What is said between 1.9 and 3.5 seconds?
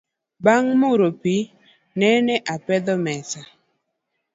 nene opedho mesa